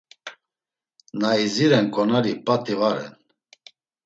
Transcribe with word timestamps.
Na 1.19 1.29
idziren 1.43 1.85
ǩonari 1.93 2.33
p̌at̆i 2.45 2.73
va 2.79 2.89
ren. 2.95 3.13